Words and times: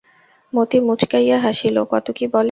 মতি 0.53 0.77
মুচকাইয়া 0.79 1.37
হাসিল, 1.39 1.75
কত 1.91 2.05
কী 2.11 2.25
বলে। 2.25 2.39